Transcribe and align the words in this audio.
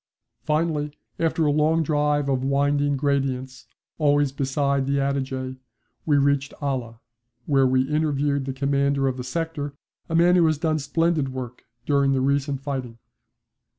Finally, 0.41 0.97
after 1.19 1.45
a 1.45 1.51
long 1.51 1.83
drive 1.83 2.27
of 2.27 2.43
winding 2.43 2.97
gradients, 2.97 3.67
always 3.99 4.31
beside 4.31 4.87
the 4.87 4.97
Adige, 4.99 5.57
we 6.07 6.17
reached 6.17 6.55
Ala, 6.59 6.99
where 7.45 7.67
we 7.67 7.83
interviewed 7.83 8.45
the 8.45 8.51
Commander 8.53 9.07
of 9.07 9.17
the 9.17 9.23
Sector, 9.23 9.75
a 10.09 10.15
man 10.15 10.35
who 10.37 10.47
has 10.47 10.57
done 10.57 10.79
splendid 10.79 11.29
work 11.31 11.65
during 11.85 12.13
the 12.13 12.19
recent 12.21 12.61
fighting. 12.61 12.97